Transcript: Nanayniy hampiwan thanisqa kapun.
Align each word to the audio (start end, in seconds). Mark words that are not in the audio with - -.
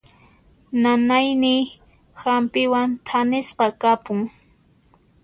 Nanayniy 0.81 1.61
hampiwan 2.21 2.89
thanisqa 3.07 3.67
kapun. 3.81 4.19